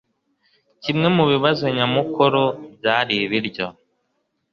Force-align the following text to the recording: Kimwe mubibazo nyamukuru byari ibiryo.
Kimwe 0.83 1.07
mubibazo 1.15 1.63
nyamukuru 1.77 2.43
byari 2.77 3.15
ibiryo. 3.25 3.67